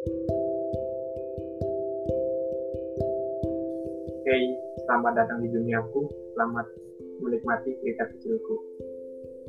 [0.00, 0.16] Oke,
[4.88, 6.08] selamat datang di duniaku.
[6.32, 6.64] Selamat
[7.20, 8.56] menikmati cerita kecilku.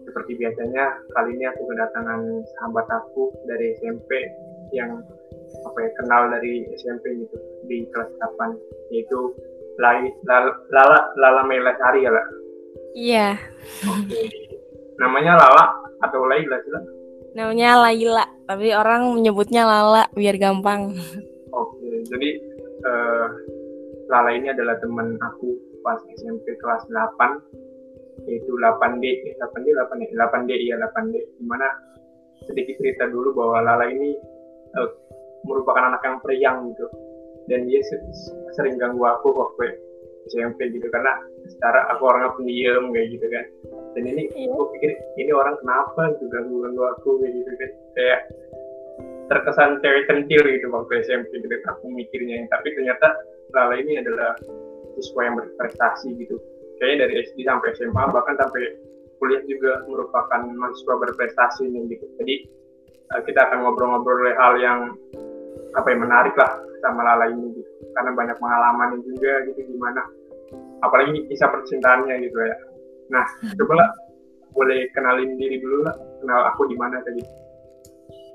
[0.04, 4.12] Seperti biasanya, kali ini aku kedatangan sahabat aku dari SMP
[4.76, 5.00] yang
[5.64, 7.38] apa ya kenal dari SMP gitu
[7.72, 9.32] di kelas 8 yaitu
[9.80, 12.28] Lai, Lala Lala, Lala Mela Sari ya lah.
[12.92, 13.40] Iya.
[13.88, 14.28] Oke.
[15.00, 16.76] Namanya Lala atau Laila sih?
[17.40, 20.96] Namanya Laila, tapi orang menyebutnya Lala biar gampang.
[21.54, 22.30] Oke, jadi
[22.86, 23.28] eh,
[24.12, 30.52] Lala ini adalah teman aku pas SMP kelas 8 yaitu 8D, eh, 8D, 8D, 8D
[30.54, 31.16] iya 8D.
[31.42, 31.68] Di mana
[32.46, 34.14] sedikit cerita dulu bahwa Lala ini
[34.78, 34.90] eh,
[35.46, 36.86] merupakan anak yang periang gitu
[37.50, 38.06] dan dia se-
[38.54, 39.74] sering ganggu aku waktu
[40.30, 41.18] SMP gitu karena
[41.50, 43.46] secara aku orangnya pendiam kayak gitu kan.
[43.92, 44.54] Dan ini Iya.
[44.54, 47.10] aku pikir ini orang kenapa gitu ganggu ganggu aku?
[47.22, 47.72] kayak gitu kan.
[47.98, 48.20] Kayak
[49.32, 52.46] terkesan cewek centil gitu waktu SMP gitu aku mikirnya.
[52.52, 53.08] Tapi ternyata
[53.52, 54.36] Lala ini adalah
[54.96, 56.40] siswa yang berprestasi gitu.
[56.80, 58.80] Kayaknya dari SD sampai SMA bahkan sampai
[59.20, 62.06] kuliah juga merupakan mahasiswa berprestasi nih gitu.
[62.18, 62.36] Jadi
[63.12, 64.80] eh, kita akan ngobrol-ngobrol hal yang
[65.76, 67.72] apa yang menarik lah sama Lala ini gitu.
[67.94, 70.02] Karena banyak pengalaman juga gitu gimana.
[70.82, 72.56] Apalagi kisah percintaannya gitu ya.
[73.14, 73.26] Nah
[73.60, 73.90] coba lah
[74.52, 75.96] boleh kenalin diri dulu lah.
[76.20, 77.24] Kenal aku di mana tadi?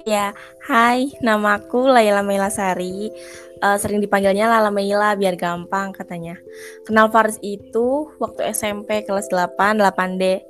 [0.06, 0.30] Ya,
[0.70, 3.10] hai, namaku Laila Meilasari.
[3.58, 6.38] Eh, sering dipanggilnya Lala Meila biar gampang katanya.
[6.86, 10.46] Kenal Faris itu waktu SMP kelas 8, 8D.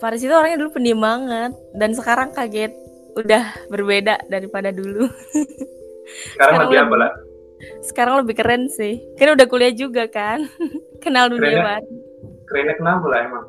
[0.00, 1.52] Faris itu orangnya dulu pendiam banget.
[1.76, 2.72] Dan sekarang kaget.
[3.20, 5.12] Udah berbeda daripada dulu.
[6.04, 7.12] sekarang, Sekarang lebih apa lah
[7.80, 9.00] Sekarang lebih keren sih.
[9.16, 10.44] Kan udah kuliah juga kan.
[11.04, 11.88] Kenal dunia Kerennya- baru.
[12.44, 13.44] kerennya kenapa lah emang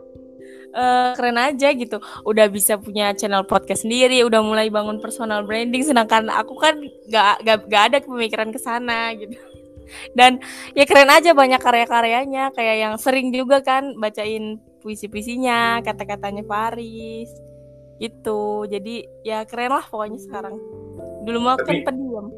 [0.72, 1.98] eh, keren aja gitu.
[2.24, 5.84] Udah bisa punya channel podcast sendiri, udah mulai bangun personal branding.
[5.84, 9.36] Sedangkan aku kan gak, gak, gak ada pemikiran ke sana gitu.
[10.18, 10.40] Dan
[10.74, 17.28] ya keren aja banyak karya-karyanya, kayak yang sering juga kan bacain puisi-puisinya, kata-katanya Paris
[18.00, 18.64] gitu.
[18.68, 20.56] Jadi ya keren lah pokoknya sekarang.
[21.24, 22.32] Dulu mah kan pendiam.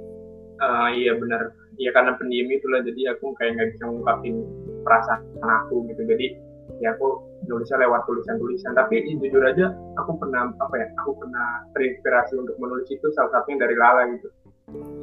[0.58, 1.54] Eh, iya benar.
[1.78, 2.82] Ya karena pendiam itulah.
[2.82, 4.36] Jadi aku kayak nggak bisa ngungkapin
[4.82, 6.02] perasaan aku gitu.
[6.10, 6.28] Jadi
[6.82, 8.74] ya aku nulisnya lewat tulisan-tulisan.
[8.74, 11.48] Tapi jujur aja aku pernah apa ya aku pernah
[11.78, 14.28] terinspirasi untuk menulis itu salah satunya dari Lala gitu.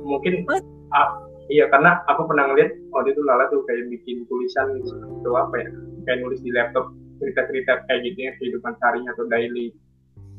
[0.05, 0.45] Mungkin
[0.93, 4.93] ah, iya karena aku pernah ngeliat oh dia tuh Lala tuh kayak bikin tulisan gitu
[4.93, 5.69] itu apa ya
[6.05, 9.73] kayak nulis di laptop cerita-cerita kayak gitu ya kehidupan seharinya atau daily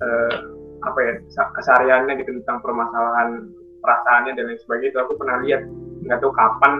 [0.01, 0.35] eh,
[0.85, 3.49] apa ya kesehariannya gitu tentang permasalahan
[3.85, 4.91] perasaannya dan lain sebagainya.
[4.97, 5.61] Itu aku pernah lihat
[6.05, 6.73] nggak tahu kapan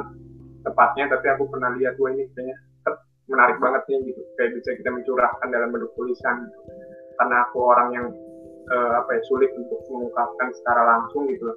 [0.66, 2.58] tepatnya tapi aku pernah lihat wah ini kayaknya
[3.30, 4.22] menarik banget nih gitu.
[4.42, 6.60] Kayak bisa kita mencurahkan dalam bentuk tulisan gitu.
[7.16, 8.08] karena aku orang yang
[8.74, 11.48] eh, apa ya sulit untuk mengungkapkan secara langsung gitu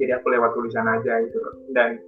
[0.00, 1.38] jadi aku lewat tulisan aja gitu
[1.76, 2.00] dan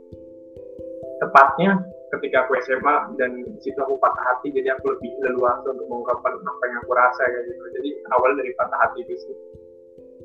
[1.20, 1.84] tepatnya
[2.16, 6.64] ketika aku SMA dan situ aku patah hati jadi aku lebih leluasa untuk mengungkapkan apa
[6.70, 7.64] yang aku rasa gitu.
[7.74, 9.36] Jadi awal dari patah hati itu sih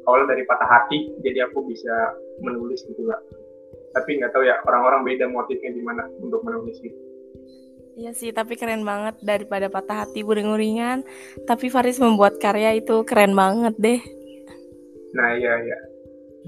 [0.07, 3.19] awal dari patah hati jadi aku bisa menulis gitu lah
[3.93, 6.97] tapi nggak tahu ya orang-orang beda motifnya di mana untuk menulis gitu.
[7.99, 11.03] Iya sih, tapi keren banget daripada patah hati buring-uringan.
[11.43, 13.99] Tapi Faris membuat karya itu keren banget deh.
[15.09, 15.77] nah iya iya.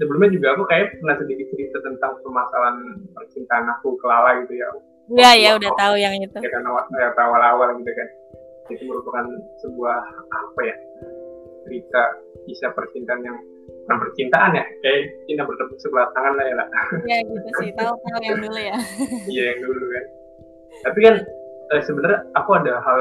[0.00, 4.68] Sebelumnya juga aku kayak pernah sedikit cerita tentang permasalahan percintaan aku ke Lala gitu ya.
[5.12, 6.38] Iya ya udah tahu yang itu.
[6.40, 8.08] ya kan awal ya, awal-awal gitu kan.
[8.72, 9.26] Itu merupakan
[9.60, 9.98] sebuah
[10.32, 10.76] apa ya
[11.66, 12.02] cerita
[12.46, 13.38] kisah percintaan yang
[13.86, 16.68] bukan percintaan ya kayak cinta bertepuk sebelah tangan lah ya lah
[17.06, 18.76] Iya gitu sih, tahu tahu yang dulu ya.
[19.34, 20.04] iya yang dulu kan.
[20.82, 21.14] Tapi kan
[21.74, 23.00] eh, sebenarnya aku ada hal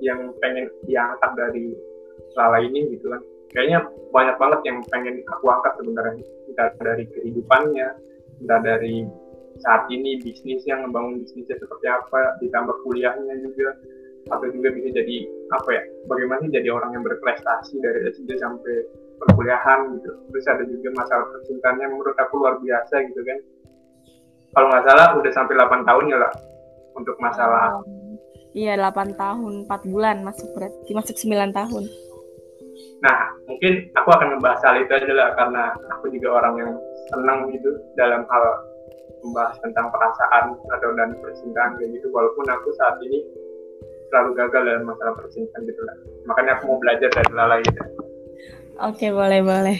[0.00, 1.76] yang pengen diangkat dari
[2.38, 3.20] Lala ini gitu kan.
[3.50, 3.78] Kayaknya
[4.14, 6.24] banyak banget yang pengen aku angkat sebenarnya.
[6.48, 7.88] Entah dari kehidupannya
[8.40, 9.04] entah dari
[9.60, 13.76] saat ini bisnisnya ngebangun bisnisnya seperti apa ditambah kuliahnya juga
[14.28, 15.16] atau juga bisa jadi
[15.50, 18.84] apa ya bagaimana jadi orang yang berprestasi dari SD sampai
[19.20, 20.10] perkuliahan gitu.
[20.32, 23.38] Terus ada juga masalah percintaannya menurut aku luar biasa gitu kan.
[24.50, 26.32] Kalau nggak salah udah sampai 8 tahun ya lah
[26.96, 27.84] untuk masalah.
[28.50, 31.84] Iya 8 tahun, 4 bulan masuk berarti masuk 9 tahun.
[33.04, 36.72] nah mungkin aku akan membahas hal itu aja lah karena aku juga orang yang
[37.12, 38.44] senang gitu dalam hal
[39.20, 42.08] membahas tentang perasaan atau dan percintaan kayak gitu.
[42.08, 43.20] Walaupun aku saat ini
[44.10, 45.96] selalu gagal dalam masalah percintaan gitu lah.
[46.26, 47.80] Makanya aku mau belajar dari Lala gitu.
[48.82, 49.78] Oke, boleh boleh.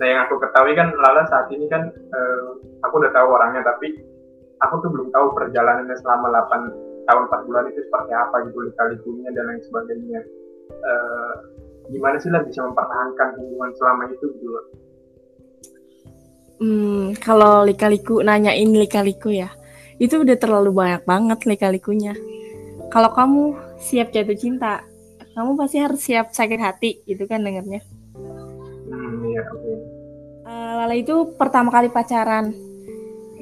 [0.00, 2.42] nah yang aku ketahui kan Lala saat ini kan eh,
[2.80, 3.92] aku udah tahu orangnya tapi
[4.64, 9.28] aku tuh belum tahu perjalanannya selama 8 tahun 4 bulan itu seperti apa gitu lika-likunya
[9.36, 10.20] dan lain sebagainya.
[10.72, 11.34] Eh,
[11.92, 14.64] gimana sih lah bisa mempertahankan hubungan selama itu gitu loh?
[16.62, 19.50] Hmm, kalau lika-liku nanyain lika-liku ya
[19.98, 22.14] itu udah terlalu banyak banget lika-likunya
[22.92, 24.84] kalau kamu siap jatuh cinta
[25.32, 27.80] kamu pasti harus siap sakit hati gitu kan dengarnya
[28.92, 29.76] hmm, iya, okay.
[30.44, 32.52] uh, eh, Lala itu pertama kali pacaran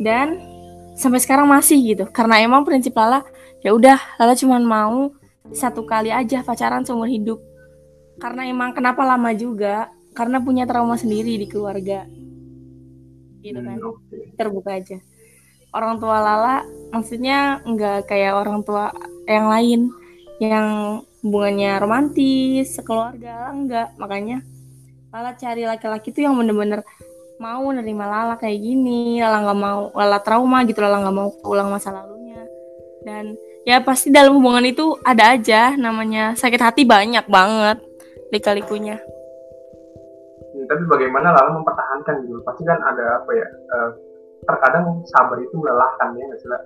[0.01, 0.51] dan
[0.97, 2.05] sampai sekarang masih gitu.
[2.13, 3.25] Karena emang prinsip Lala
[3.65, 5.13] ya udah Lala cuma mau
[5.53, 7.41] satu kali aja pacaran seumur hidup.
[8.21, 9.89] Karena emang kenapa lama juga?
[10.13, 12.05] Karena punya trauma sendiri di keluarga.
[13.41, 13.77] Gitu kan?
[13.81, 15.01] hmm, terbuka aja.
[15.73, 16.57] Orang tua Lala
[16.93, 18.93] maksudnya nggak kayak orang tua
[19.33, 19.81] yang lain.
[20.41, 20.67] Yang
[21.21, 23.89] hubungannya romantis sekeluarga enggak.
[24.01, 24.41] Makanya
[25.11, 26.87] Lala cari laki-laki tuh yang bener-bener
[27.43, 29.19] mau nerima Lala kayak gini.
[29.19, 30.81] Lala nggak mau Lala trauma gitu.
[30.81, 32.41] Lala nggak mau ulang masa lalunya.
[33.03, 33.35] Dan
[33.67, 35.75] ya pasti dalam hubungan itu ada aja.
[35.75, 37.83] Namanya sakit hati banyak banget
[38.31, 39.03] lika-likunya.
[40.71, 42.39] Tapi bagaimana lalu mempertahankan gitu?
[42.47, 43.91] Pasti kan ada apa ya uh,
[44.47, 46.63] terkadang sabar itu melelahkan ya nggak sih nggak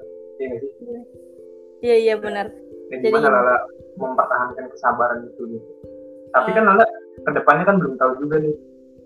[0.60, 1.23] sih
[1.84, 2.48] iya iya benar.
[2.88, 3.56] gimana Jadi, Lala
[4.00, 5.70] mempertahankan kesabaran itu gitu
[6.34, 6.84] tapi uh, kan Lala
[7.24, 8.54] ke depannya kan belum tahu juga nih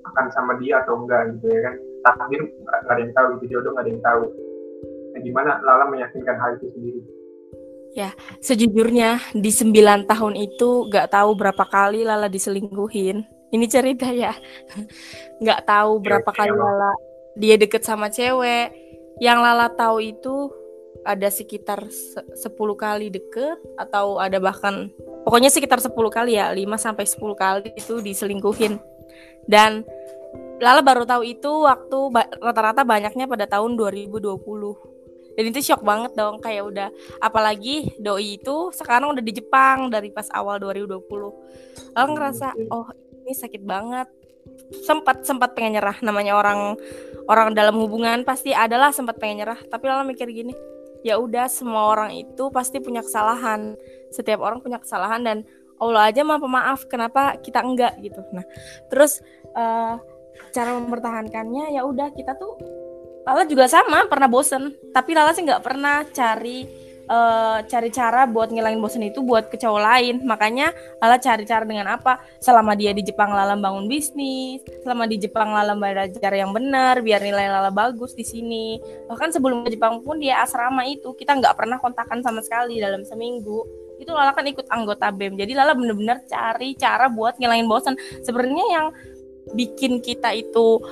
[0.08, 1.74] akan sama dia atau enggak gitu ya kan?
[1.98, 4.22] Takdir nggak ada yang tahu gitu jodoh nggak ada yang tahu.
[5.12, 7.00] Nah, gimana Lala meyakinkan hal itu sendiri?
[7.92, 8.10] Ya,
[8.40, 13.26] sejujurnya di sembilan tahun itu gak tahu berapa kali Lala diselingkuhin.
[13.48, 14.36] Ini cerita ya.
[15.42, 16.92] Nggak tahu berapa kali Lala
[17.34, 18.70] dia deket sama cewek.
[19.18, 20.52] Yang Lala tahu itu
[21.08, 22.36] ada sekitar 10
[22.76, 24.92] kali deket atau ada bahkan
[25.24, 28.76] pokoknya sekitar 10 kali ya 5 sampai 10 kali itu diselingkuhin.
[29.48, 29.88] Dan
[30.58, 31.98] Lala baru tahu itu waktu
[32.42, 36.90] rata-rata banyaknya pada tahun 2020 dan itu shock banget dong kayak udah
[37.22, 41.06] apalagi doi itu sekarang udah di Jepang dari pas awal 2020
[41.94, 42.90] Lalu ngerasa oh
[43.22, 44.10] ini sakit banget.
[44.82, 46.74] Sempat sempat pengen nyerah namanya orang
[47.30, 49.60] orang dalam hubungan pasti adalah sempat pengen nyerah.
[49.62, 53.74] Tapi lala mikir gini ya udah semua orang itu pasti punya kesalahan.
[54.10, 55.38] Setiap orang punya kesalahan dan
[55.78, 58.18] Allah aja maaf maaf kenapa kita enggak gitu.
[58.34, 58.44] Nah
[58.90, 59.22] terus
[59.54, 59.98] uh,
[60.50, 62.58] cara mempertahankannya ya udah kita tuh
[63.28, 64.72] Lala juga sama pernah bosen.
[64.96, 69.56] Tapi Lala sih nggak pernah cari uh, cari cara buat ngilangin bosan itu buat ke
[69.56, 70.16] cowok lain.
[70.22, 70.70] Makanya
[71.00, 72.20] Lala cari cara dengan apa?
[72.38, 74.62] Selama dia di Jepang Lala bangun bisnis.
[74.84, 78.78] Selama di Jepang Lala belajar yang benar biar nilai Lala bagus di sini.
[79.08, 81.16] Bahkan sebelum ke Jepang pun dia asrama itu.
[81.16, 83.64] Kita nggak pernah kontakkan sama sekali dalam seminggu.
[83.98, 85.34] Itu Lala kan ikut anggota BEM.
[85.34, 88.86] Jadi Lala bener-bener cari cara buat ngilangin bosan sebenarnya yang
[89.54, 90.82] bikin kita itu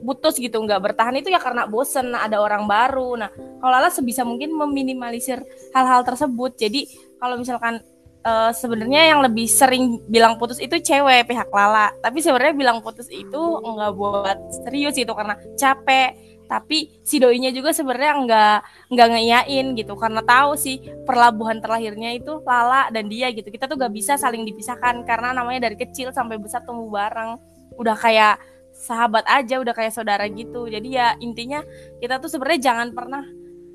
[0.00, 3.20] putus gitu nggak bertahan itu ya karena bosen ada orang baru.
[3.20, 3.30] Nah
[3.60, 5.40] kalau Lala sebisa mungkin meminimalisir
[5.76, 6.56] hal-hal tersebut.
[6.56, 6.88] Jadi
[7.20, 7.84] kalau misalkan
[8.24, 11.92] uh, sebenarnya yang lebih sering bilang putus itu cewek pihak Lala.
[12.00, 16.16] Tapi sebenarnya bilang putus itu nggak buat serius itu karena capek.
[16.50, 18.58] Tapi si doinya juga sebenarnya nggak
[18.90, 19.94] nggak ngeiyain gitu.
[19.94, 23.46] Karena tahu sih perlabuhan terlahirnya itu Lala dan dia gitu.
[23.54, 27.38] Kita tuh gak bisa saling dipisahkan karena namanya dari kecil sampai besar tumbuh bareng
[27.80, 28.36] udah kayak
[28.76, 30.68] sahabat aja udah kayak saudara gitu.
[30.68, 31.64] Jadi ya intinya
[32.00, 33.24] kita tuh sebenarnya jangan pernah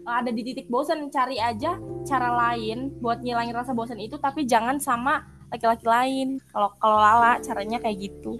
[0.05, 4.77] ada di titik bosan cari aja cara lain buat ngilangin rasa bosan itu tapi jangan
[4.77, 6.37] sama laki-laki lain.
[6.53, 8.37] Kalau kalau Lala caranya kayak gitu.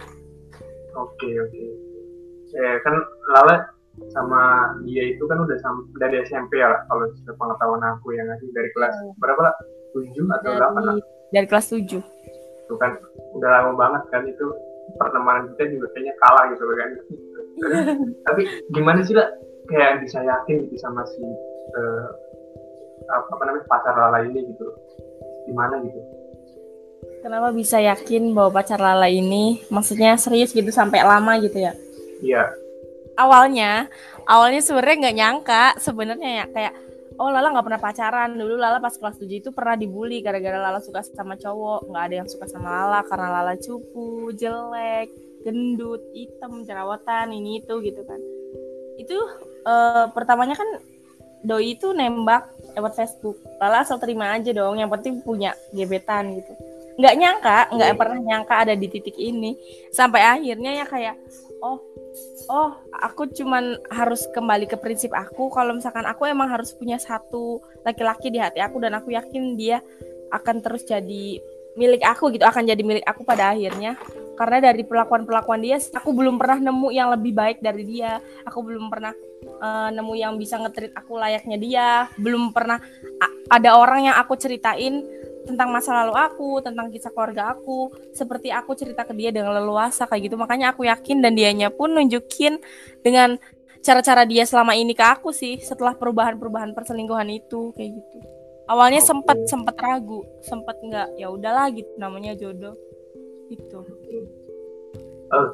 [0.94, 1.64] Oke oke.
[2.54, 2.94] Ya kan
[3.34, 3.56] Lala
[4.12, 8.68] sama dia itu kan udah sam dari SMP ya kalau pengetahuan aku yang ngasih dari
[8.76, 9.16] kelas hmm.
[9.16, 9.54] berapa lah
[9.96, 10.94] tujuh atau delapan lah
[11.34, 12.02] dari kelas tujuh.
[12.66, 12.98] Itu kan
[13.34, 14.46] udah lama banget kan itu
[14.96, 16.90] pertemanan kita juga kayaknya kalah gitu kan.
[18.26, 19.28] Tapi gimana sih lah
[19.68, 21.22] kayak bisa yakin gitu sama si
[21.76, 22.06] uh,
[23.10, 24.66] apa, apa namanya pacar Lala ini gitu.
[25.46, 26.00] Gimana gitu?
[27.22, 31.72] Kenapa bisa yakin bahwa pacar Lala ini maksudnya serius gitu sampai lama gitu ya?
[32.22, 32.52] Iya.
[33.16, 33.88] Awalnya
[34.28, 36.74] awalnya sebenarnya nggak nyangka sebenarnya ya kayak
[37.16, 38.30] oh Lala nggak pernah pacaran.
[38.36, 41.88] Dulu Lala pas kelas 7 itu pernah dibully gara-gara Lala suka sama cowok.
[41.88, 45.08] Nggak ada yang suka sama Lala karena Lala cupu jelek
[45.46, 48.20] gendut hitam jerawatan ini itu gitu kan.
[48.98, 49.16] Itu
[49.64, 50.68] uh, pertamanya kan
[51.46, 53.38] doi itu nembak lewat Facebook.
[53.62, 56.52] Lala asal terima aja dong yang penting punya gebetan gitu.
[56.96, 57.98] Nggak nyangka nggak yeah.
[57.98, 59.54] pernah nyangka ada di titik ini.
[59.94, 61.14] Sampai akhirnya ya kayak
[61.62, 61.80] oh
[62.48, 65.50] oh aku cuman harus kembali ke prinsip aku.
[65.50, 69.82] Kalau misalkan aku emang harus punya satu laki-laki di hati aku dan aku yakin dia
[70.34, 71.38] akan terus jadi
[71.76, 73.94] milik aku gitu akan jadi milik aku pada akhirnya.
[74.36, 78.20] Karena dari perlakuan-perlakuan dia aku belum pernah nemu yang lebih baik dari dia.
[78.48, 79.12] Aku belum pernah
[79.60, 81.88] uh, nemu yang bisa ngetrit aku layaknya dia.
[82.20, 82.80] Belum pernah
[83.48, 85.04] ada orang yang aku ceritain
[85.46, 90.10] tentang masa lalu aku, tentang kisah keluarga aku, seperti aku cerita ke dia dengan leluasa
[90.10, 90.36] kayak gitu.
[90.36, 92.58] Makanya aku yakin dan dianya pun nunjukin
[93.06, 93.38] dengan
[93.86, 98.18] cara-cara dia selama ini ke aku sih setelah perubahan-perubahan perselingkuhan itu kayak gitu
[98.66, 99.08] awalnya okay.
[99.14, 102.74] sempat sempat ragu sempat nggak ya udahlah gitu namanya jodoh
[103.46, 103.78] itu
[105.30, 105.48] uh,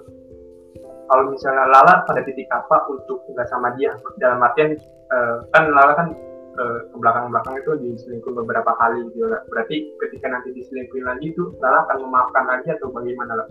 [1.13, 4.81] kalau misalnya Lala pada titik apa untuk nggak sama dia dalam artian
[5.13, 6.09] uh, kan Lala kan
[6.53, 6.67] ke
[7.01, 12.45] belakang-belakang itu diselingkuh beberapa kali gitu berarti ketika nanti diselingkuhin lagi itu Lala akan memaafkan
[12.45, 13.49] lagi atau bagaimana lah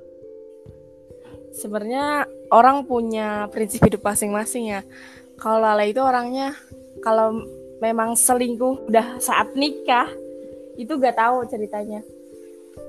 [1.52, 4.82] sebenarnya orang punya prinsip hidup masing-masing ya.
[5.38, 6.56] Kalau Lala itu orangnya
[7.04, 7.44] kalau
[7.84, 10.08] memang selingkuh udah saat nikah
[10.80, 12.02] itu gak tahu ceritanya.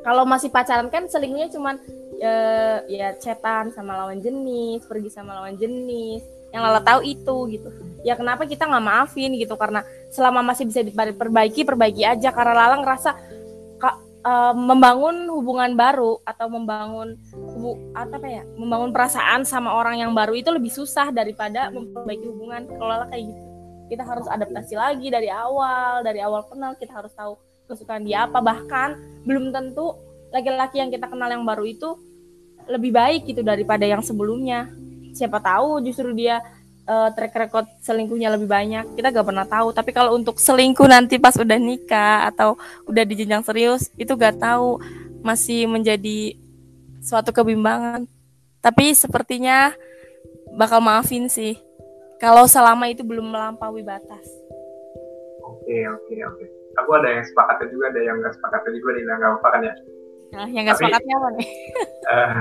[0.06, 1.78] Kalau masih pacaran kan selingkuhnya cuman
[2.22, 6.22] uh, ya cetan sama lawan jenis pergi sama lawan jenis
[6.52, 7.68] yang Lala tahu itu gitu.
[8.04, 9.56] Ya kenapa kita nggak maafin gitu?
[9.56, 9.82] Karena
[10.12, 12.28] selama masih bisa diperbaiki perbaiki aja.
[12.30, 13.10] Karena Lala ngerasa
[14.22, 20.36] uh, membangun hubungan baru atau membangun hubu, apa ya membangun perasaan sama orang yang baru
[20.36, 22.68] itu lebih susah daripada memperbaiki hubungan.
[22.68, 23.42] Kalau Lala kayak gitu
[23.92, 26.00] kita harus adaptasi lagi dari awal.
[26.00, 27.36] Dari awal kenal kita harus tahu
[27.68, 28.40] kesukaan dia apa.
[28.40, 28.88] Bahkan
[29.28, 30.00] belum tentu
[30.32, 32.00] laki-laki yang kita kenal yang baru itu
[32.70, 34.70] lebih baik gitu daripada yang sebelumnya
[35.12, 36.40] siapa tahu justru dia
[36.88, 41.20] uh, track record selingkuhnya lebih banyak kita gak pernah tahu tapi kalau untuk selingkuh nanti
[41.20, 44.80] pas udah nikah atau udah di jenjang serius itu gak tahu
[45.22, 46.34] masih menjadi
[47.04, 48.08] suatu kebimbangan
[48.62, 49.74] tapi sepertinya
[50.54, 51.58] bakal maafin sih
[52.22, 54.22] kalau selama itu belum melampaui batas.
[55.42, 56.44] Oke oke oke.
[56.78, 59.74] Aku ada yang sepakat juga, ada yang nggak sepakat juga nih, nggak apa kan ya?
[60.32, 61.48] Nah, yang nggak sepakatnya apa nih?
[62.06, 62.34] Uh,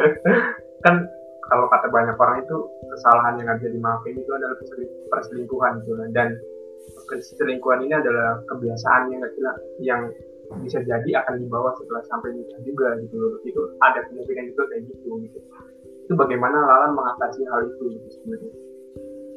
[0.88, 0.94] kan
[1.46, 2.56] kalau kata banyak orang itu
[2.90, 4.56] kesalahan yang nggak bisa dimaafin itu adalah
[5.10, 6.28] perselingkuhan gitu dan
[7.06, 9.22] perselingkuhan ini adalah kebiasaan yang
[9.82, 10.02] yang
[10.62, 14.82] bisa jadi akan dibawa setelah sampai nikah juga gitu loh itu ada kemungkinan juga kayak
[14.90, 15.38] gitu gitu
[16.06, 18.52] itu bagaimana Lalan mengatasi hal itu gitu sebenarnya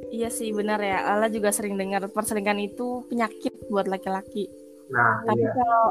[0.10, 1.06] Iya sih benar ya.
[1.06, 4.50] Lala juga sering dengar perselingkuhan itu penyakit buat laki-laki.
[4.90, 5.54] Nah, Tapi iya.
[5.54, 5.86] kalau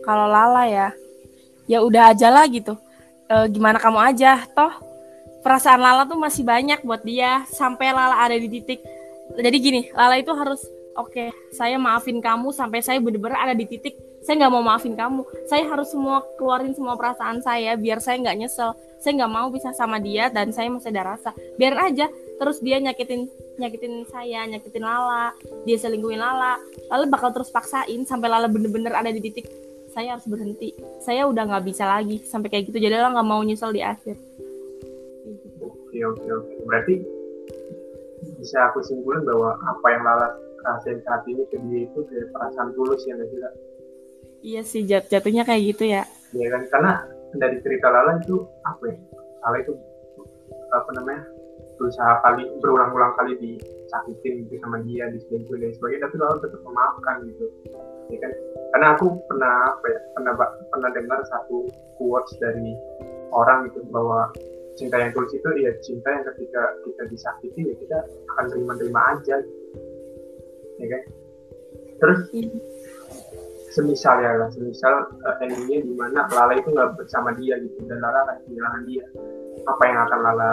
[0.00, 0.88] kalau Lala ya,
[1.68, 2.80] ya udah aja lah gitu.
[3.28, 4.72] E, gimana kamu aja, toh
[5.48, 8.84] perasaan Lala tuh masih banyak buat dia sampai Lala ada di titik.
[9.32, 10.60] Jadi gini, Lala itu harus
[10.92, 13.96] oke, okay, saya maafin kamu sampai saya bener-bener ada di titik
[14.28, 15.24] saya nggak mau maafin kamu.
[15.48, 18.76] Saya harus semua keluarin semua perasaan saya biar saya nggak nyesel.
[19.00, 21.30] Saya nggak mau bisa sama dia dan saya masih ada rasa.
[21.56, 23.24] Biar aja terus dia nyakitin
[23.56, 25.32] nyakitin saya nyakitin Lala
[25.64, 26.60] dia selingkuhin Lala
[26.92, 29.48] Lala bakal terus paksain sampai Lala bener-bener ada di titik
[29.90, 30.70] saya harus berhenti
[31.02, 34.27] saya udah nggak bisa lagi sampai kayak gitu jadi Lala nggak mau nyesel di akhir
[36.04, 36.52] oke oke oke.
[36.68, 36.94] Berarti
[38.38, 40.28] bisa aku simpulin bahwa apa yang Lala
[40.66, 43.54] rasain saat ini ke dia itu dari perasaan tulus ya nggak
[44.42, 46.02] iya sih jat jatuhnya kayak gitu ya.
[46.34, 46.62] Iya kan?
[46.70, 46.92] Karena
[47.34, 48.96] dari cerita Lala itu apa ya?
[49.46, 49.72] Lala itu
[50.68, 51.22] apa namanya
[51.78, 57.16] berusaha kali berulang-ulang kali disakitin gitu sama dia diselingkuhin dan sebagainya tapi lalu tetap memaafkan
[57.30, 57.46] gitu.
[58.10, 58.32] Ya kan?
[58.74, 60.32] Karena aku pernah apa ya pernah
[60.74, 62.74] pernah dengar satu quotes dari
[63.30, 64.30] orang gitu bahwa
[64.78, 67.98] cinta yang tulus itu ya cinta yang ketika kita disakiti ya kita
[68.34, 69.36] akan terima-terima aja.
[70.78, 71.02] Ya kan?
[71.98, 72.20] Terus
[73.74, 74.94] semisal ya lah semisal
[75.26, 79.04] uh, endingnya di mana Lala itu nggak bersama dia gitu dan Lala akan kehilangan dia.
[79.66, 80.52] Apa yang akan Lala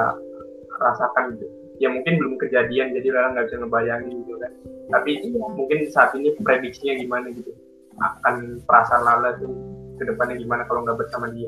[0.82, 1.46] rasakan gitu?
[1.78, 4.52] Ya mungkin belum kejadian jadi Lala nggak bisa ngebayangin gitu kan?
[4.90, 5.46] Tapi iya.
[5.54, 7.54] mungkin saat ini prediksinya gimana gitu?
[8.02, 9.54] Akan perasaan Lala tuh
[9.96, 11.48] ke depannya gimana kalau nggak bersama dia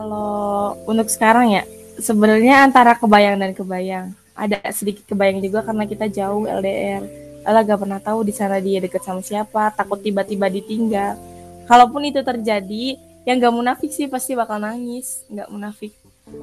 [0.00, 1.62] kalau untuk sekarang ya
[2.00, 4.16] sebenarnya antara kebayang dan kebayang.
[4.32, 7.04] Ada sedikit kebayang juga karena kita jauh LDR
[7.44, 11.16] Lala gak pernah tahu di sana dia deket sama siapa takut tiba-tiba ditinggal.
[11.64, 15.24] Kalaupun itu terjadi yang gak munafik sih pasti bakal nangis.
[15.28, 15.92] Nggak munafik.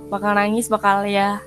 [0.10, 1.42] Bakal nangis bakal ya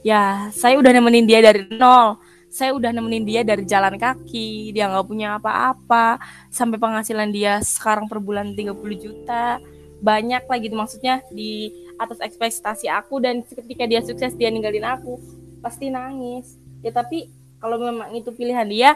[0.00, 2.16] ya saya udah nemenin dia dari nol.
[2.48, 6.16] Saya udah nemenin dia dari jalan kaki dia nggak punya apa-apa.
[6.48, 9.60] Sampai penghasilan dia sekarang per bulan 30 juta
[10.00, 15.16] banyak lagi gitu maksudnya di atas ekspektasi aku dan ketika dia sukses dia ninggalin aku
[15.64, 18.90] pasti nangis ya tapi kalau memang itu pilihan dia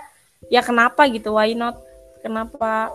[0.53, 1.81] ya kenapa gitu why not
[2.21, 2.93] kenapa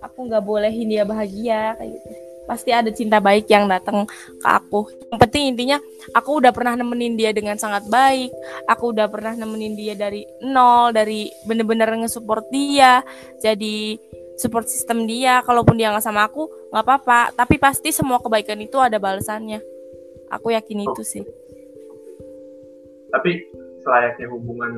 [0.00, 4.08] aku nggak bolehin dia bahagia kayak gitu pasti ada cinta baik yang datang
[4.40, 4.88] ke aku.
[5.12, 5.76] Yang penting intinya
[6.16, 8.32] aku udah pernah nemenin dia dengan sangat baik.
[8.64, 13.04] Aku udah pernah nemenin dia dari nol, dari bener-bener nge-support dia.
[13.44, 14.00] Jadi
[14.38, 15.42] support sistem dia.
[15.42, 17.34] Kalaupun dia nggak sama aku, nggak apa-apa.
[17.34, 19.60] Tapi pasti semua kebaikan itu ada balasannya.
[20.32, 21.24] Aku yakin itu sih.
[23.10, 23.30] Tapi
[23.82, 24.72] selayaknya hubungan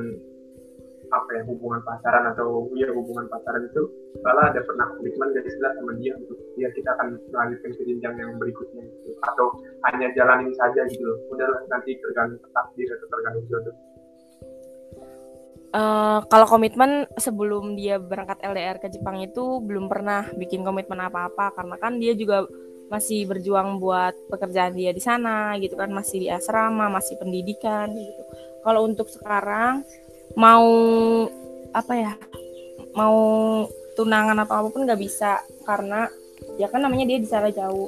[1.11, 3.83] apa ya hubungan pacaran atau ya hubungan pacaran itu
[4.23, 8.15] malah ada pernah komitmen dari sebelah sama dia untuk ya kita akan melanjutkan ke jenjang
[8.15, 9.11] yang berikutnya gitu.
[9.19, 9.51] atau
[9.91, 11.19] hanya jalanin saja gitu loh
[11.67, 13.75] nanti tergantung takdir atau tergantung jodoh
[15.71, 21.55] Uh, kalau komitmen sebelum dia berangkat LDR ke Jepang itu belum pernah bikin komitmen apa-apa
[21.55, 22.43] karena kan dia juga
[22.91, 28.23] masih berjuang buat pekerjaan dia di sana gitu kan masih di asrama masih pendidikan gitu.
[28.67, 29.87] Kalau untuk sekarang
[30.35, 30.67] mau
[31.71, 32.13] apa ya
[32.91, 33.15] mau
[33.95, 36.11] tunangan atau apa pun nggak bisa karena
[36.59, 37.87] ya kan namanya dia di sana jauh.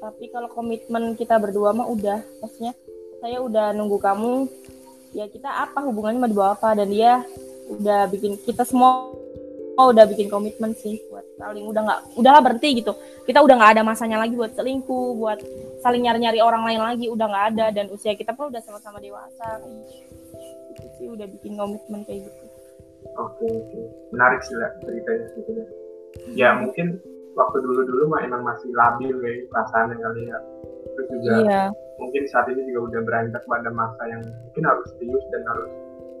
[0.00, 2.72] Tapi kalau komitmen kita berdua mah udah maksudnya
[3.20, 4.48] saya udah nunggu kamu
[5.16, 7.24] ya kita apa hubungannya mau dibawa apa dan dia
[7.68, 9.12] udah bikin kita semua
[9.78, 12.92] oh, udah bikin komitmen sih buat saling udah nggak udahlah berhenti gitu.
[13.22, 15.38] Kita udah nggak ada masanya lagi buat selingkuh buat
[15.86, 17.66] saling nyari nyari orang lain lagi udah nggak ada.
[17.70, 19.62] Dan usia kita pun udah sama-sama dewasa.
[20.98, 22.44] Sih udah bikin komitmen kayak gitu.
[23.14, 23.80] Oke oke.
[24.10, 25.66] Menarik sih lah ceritanya gitu ya.
[26.34, 26.98] Ya mungkin
[27.38, 30.38] waktu dulu dulu mah emang masih labil kayak perasaannya kali ya
[30.98, 31.62] terus juga iya.
[32.02, 35.70] mungkin saat ini juga udah beranjak pada masa yang mungkin harus serius dan harus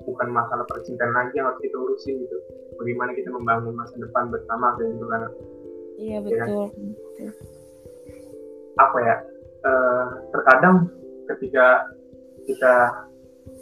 [0.06, 2.36] bukan masalah percintaan lagi yang harus kita urusin gitu
[2.78, 5.20] bagaimana kita membangun masa depan bersama kayak gitu kan
[5.98, 7.30] iya betul ya, kan?
[8.78, 9.16] apa ya
[9.66, 10.76] uh, terkadang
[11.34, 11.66] ketika
[12.46, 12.74] kita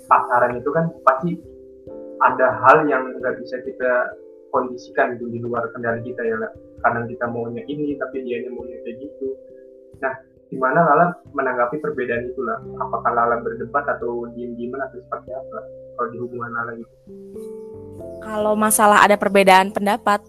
[0.07, 1.41] pasaran itu kan pasti
[2.23, 4.15] ada hal yang nggak bisa kita
[4.55, 6.53] kondisikan gitu di luar kendali kita ya lah.
[6.87, 9.35] Kadang kita maunya ini tapi dia maunya kayak gitu.
[9.99, 10.14] Nah,
[10.47, 12.62] gimana Lala menanggapi perbedaan itu lah?
[12.78, 15.59] Apakah Lala berdebat atau diem-dieman atau seperti apa
[15.99, 16.95] kalau di hubungan Lala gitu?
[18.23, 20.23] Kalau masalah ada perbedaan pendapat,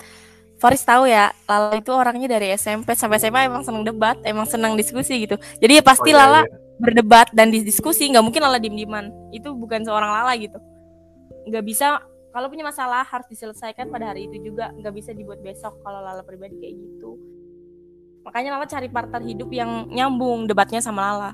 [0.58, 4.74] Faris tahu ya, Lala itu orangnya dari SMP sampai SMA emang seneng debat, emang senang
[4.74, 5.38] diskusi gitu.
[5.62, 9.50] Jadi ya pasti oh, iya, Lala iya berdebat dan diskusi nggak mungkin Lala diem-dieman itu
[9.58, 10.62] bukan seorang Lala gitu
[11.50, 11.98] nggak bisa
[12.38, 16.22] kalau punya masalah harus diselesaikan pada hari itu juga nggak bisa dibuat besok kalau Lala
[16.22, 17.18] pribadi kayak gitu.
[18.22, 21.32] Makanya Lala cari partner hidup yang nyambung debatnya sama Lala.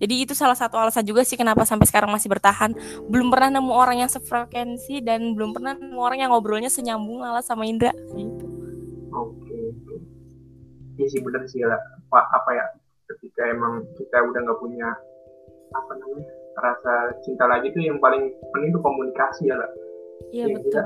[0.00, 2.72] Jadi itu salah satu alasan juga sih kenapa sampai sekarang masih bertahan.
[3.04, 7.44] Belum pernah nemu orang yang sefrekuensi dan belum pernah nemu orang yang ngobrolnya senyambung Lala
[7.44, 7.92] sama Indra.
[8.16, 8.48] Gitu
[9.12, 9.60] oke.
[10.96, 11.76] Ini sih benar sih ya
[12.16, 12.64] apa ya
[13.12, 14.88] ketika emang kita udah nggak punya
[15.76, 19.68] apa namanya rasa cinta lagi tuh yang paling penting itu komunikasi ya lah
[20.32, 20.84] iya ya, betul.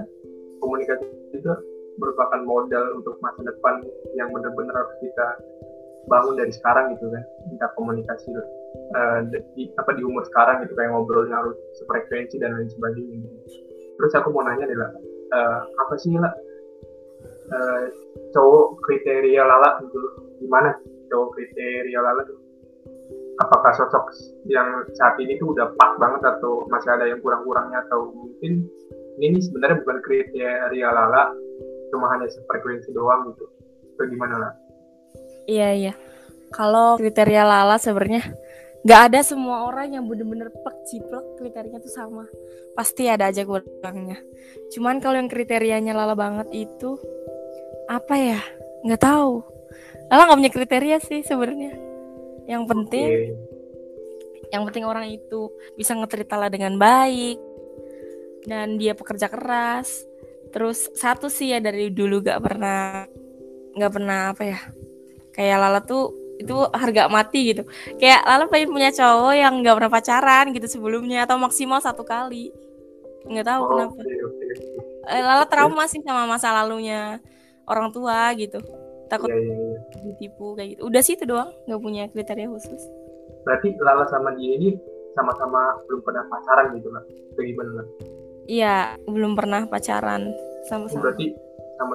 [0.61, 1.53] komunikasi itu
[2.01, 3.85] merupakan modal untuk masa depan
[4.17, 5.27] yang benar-benar harus kita
[6.09, 7.25] bangun dari sekarang gitu kan.
[7.53, 9.21] Kita komunikasi uh,
[9.55, 13.29] di, apa di umur sekarang gitu kayak ngobrolnya harus sefrekuensi dan lain sebagainya.
[14.01, 14.91] Terus aku mau nanya adalah
[15.31, 16.33] uh, eh, apa sih lah
[17.53, 17.83] uh,
[18.33, 20.01] cowok kriteria lala gitu
[20.41, 20.73] gimana
[21.11, 22.39] cowok kriteria Lala tuh?
[23.43, 24.15] Apakah sosok
[24.47, 28.69] yang saat ini tuh udah pas banget atau masih ada yang kurang-kurangnya atau mungkin
[29.21, 31.31] ini sebenarnya bukan kriteria Lala
[31.93, 33.45] cuma hanya sefrekuensi doang gitu.
[33.95, 34.53] Itu gimana lah
[35.51, 35.93] iya iya.
[36.51, 38.27] Kalau kriteria Lala sebenarnya
[38.81, 42.25] nggak ada semua orang yang bener-bener plek ciplek kriterianya tuh sama.
[42.79, 44.19] Pasti ada aja kurangnya.
[44.71, 46.99] Cuman kalau yang kriterianya Lala banget itu
[47.91, 48.41] apa ya?
[48.87, 49.43] Nggak tahu.
[50.11, 51.75] Lala nggak punya kriteria sih sebenarnya.
[52.51, 53.31] Yang penting, okay.
[54.51, 57.39] yang penting orang itu bisa ngetrita lah dengan baik
[58.45, 60.05] dan dia pekerja keras.
[60.51, 63.07] Terus satu sih ya dari dulu gak pernah
[63.71, 64.59] nggak pernah apa ya
[65.31, 66.11] kayak Lala tuh
[66.43, 67.63] itu harga mati gitu.
[68.01, 72.51] Kayak Lala pengen punya cowok yang nggak pernah pacaran gitu sebelumnya atau maksimal satu kali.
[73.29, 74.01] Nggak tahu oh, kenapa.
[74.01, 77.23] Okay, Lala trauma sih sama masa lalunya
[77.71, 78.59] orang tua gitu
[79.11, 80.03] takut yeah, yeah, yeah.
[80.07, 82.83] ditipu kayak gitu udah sih itu doang nggak punya kriteria khusus
[83.43, 84.79] berarti Lala sama dia ini
[85.19, 87.03] sama-sama belum pernah pacaran gitu lah
[87.35, 87.83] gimana
[88.51, 90.35] iya belum pernah pacaran
[90.67, 91.07] sama-sama.
[91.07, 91.27] Berarti
[91.79, 91.95] sama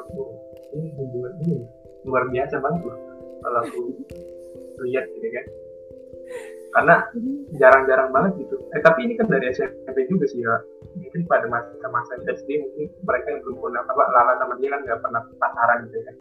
[0.72, 1.60] ini hubungan ini
[2.08, 2.98] luar biasa banget loh
[3.44, 3.82] kalau aku
[4.88, 5.46] lihat gitu kan.
[6.76, 6.96] Karena
[7.60, 8.56] jarang-jarang banget gitu.
[8.72, 10.56] Eh tapi ini kan dari SMP juga sih ya
[10.96, 15.00] mungkin pada masa-masa SD mungkin mereka yang belum pernah apa Lala sama dia kan nggak
[15.04, 16.16] pernah pacaran gitu kan.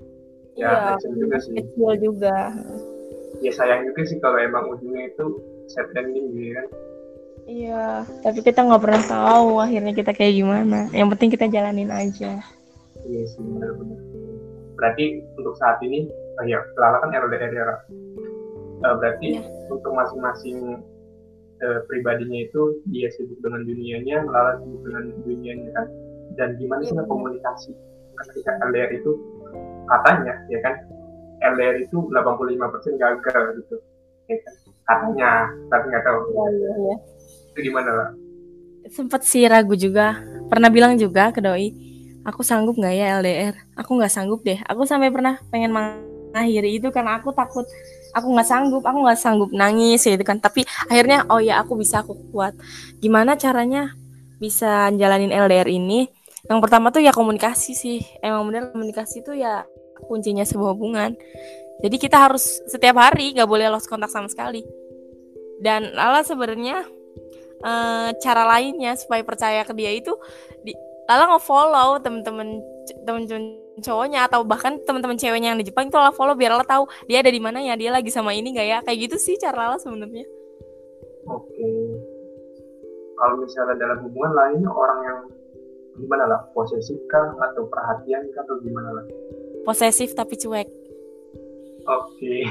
[0.55, 1.55] Ya iya, juga sih.
[1.59, 2.37] kecil juga.
[3.43, 5.27] Ya sayang juga sih kalau emang ujungnya itu
[5.67, 6.67] set ending gitu kan
[7.45, 10.89] iya tapi kita nggak pernah tahu akhirnya kita kayak gimana.
[10.91, 12.41] Yang penting kita jalanin aja.
[13.05, 14.15] Iya sih benar-benar
[14.75, 17.65] berarti untuk saat ini oh ya Lala kan LDR ya
[18.85, 19.43] uh, berarti ya.
[19.71, 20.83] untuk masing-masing
[21.63, 25.87] uh, pribadinya itu dia sibuk dengan dunianya Lala sibuk dengan dunianya kan?
[26.35, 27.71] Dan gimana sih ya, komunikasi
[28.29, 29.15] ketika LDR itu
[29.87, 30.75] katanya ya kan?
[31.45, 33.77] LDR itu 85% gagal gitu.
[34.27, 34.55] Ya kan?
[34.85, 35.31] Katanya
[35.71, 36.19] tapi nggak tahu.
[36.35, 36.97] Ya, ya, ya.
[37.55, 38.09] Itu gimana lah
[38.89, 40.21] sempet sih ragu juga.
[40.49, 41.73] Pernah bilang juga ke doi
[42.25, 44.61] aku sanggup nggak ya LDR aku nggak sanggup deh.
[44.69, 47.65] Aku sampai pernah pengen mengakhiri itu karena aku takut.
[48.15, 50.41] Aku nggak sanggup aku nggak sanggup nangis gitu kan.
[50.41, 52.57] Tapi akhirnya oh ya aku bisa aku kuat.
[53.01, 53.93] Gimana caranya
[54.41, 56.09] bisa jalanin LDR ini?
[56.45, 58.01] Yang pertama tuh ya komunikasi sih.
[58.21, 59.65] Emang bener komunikasi tuh ya
[60.05, 61.17] kuncinya sebuah hubungan.
[61.81, 64.61] Jadi kita harus setiap hari nggak boleh lost kontak sama sekali.
[65.65, 66.85] Dan Lala sebenarnya
[67.65, 67.73] e,
[68.21, 70.13] cara lainnya supaya percaya ke dia itu
[70.61, 72.65] di, Lala nge-follow temen-temen
[73.05, 76.89] temen-temen cowoknya atau bahkan teman-teman ceweknya yang di Jepang itu Lala follow biar Lala tahu
[77.05, 78.79] dia ada di mana ya dia lagi sama ini nggak ya?
[78.85, 80.25] Kayak gitu sih cara Lala sebenarnya.
[81.29, 81.69] Oke.
[83.15, 85.19] Kalau misalnya dalam hubungan lain orang yang
[86.01, 86.41] gimana lah?
[86.57, 89.05] Posesif kah atau perhatian kah atau gimana lah?
[89.69, 90.69] Posesif tapi cuek.
[91.85, 92.35] Oke.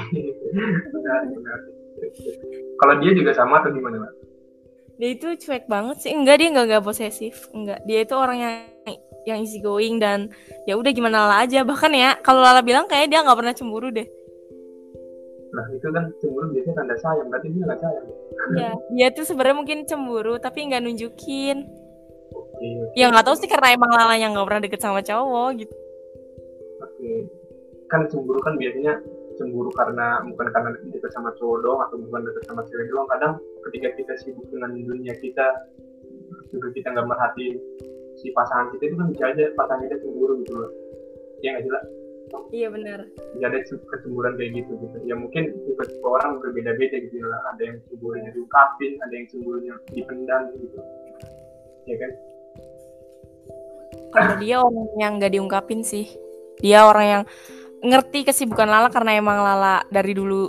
[2.80, 4.12] Kalau dia juga sama atau gimana lah
[4.94, 6.12] dia itu cuek banget sih.
[6.14, 7.50] Enggak dia enggak enggak posesif.
[7.50, 7.82] Enggak.
[7.86, 8.54] Dia itu orang yang
[9.24, 10.30] yang easy going dan
[10.68, 11.66] ya udah gimana lah aja.
[11.66, 14.06] Bahkan ya kalau Lala bilang kayak dia nggak pernah cemburu deh.
[15.54, 17.26] Nah itu kan cemburu biasanya tanda sayang.
[17.32, 18.06] Berarti dia nggak sayang.
[18.54, 21.66] Ya dia tuh sebenarnya mungkin cemburu tapi nggak nunjukin.
[22.34, 22.68] Oke.
[22.94, 25.74] Ya nggak tahu sih karena emang Lala yang nggak pernah deket sama cowok gitu.
[26.82, 27.10] Oke.
[27.90, 29.02] Kan cemburu kan biasanya
[29.34, 33.08] cemburu karena bukan karena deket sama cowok doang atau bukan deket sama cewek doang.
[33.10, 33.32] Kadang
[33.70, 35.46] ketika kita sibuk dengan dunia kita
[36.54, 37.56] juga kita nggak merhatiin
[38.14, 40.70] si pasangan kita itu kan bisa aja pasangan kita cemburu gitu loh.
[41.42, 41.84] Ya nggak jelas
[42.50, 43.06] iya benar.
[43.36, 44.96] Jadi ada kecemburuan kayak gitu gitu.
[45.06, 50.42] Ya mungkin tipe-tipe orang berbeda-beda gitu lah ada yang cemburunya diungkapin ada yang cemburunya dipendam
[50.58, 50.78] gitu.
[51.84, 52.10] Ya kan?
[54.14, 56.06] Kalau dia orang yang nggak diungkapin sih.
[56.62, 57.22] Dia orang yang
[57.84, 60.48] ngerti kesibukan Lala karena emang Lala dari dulu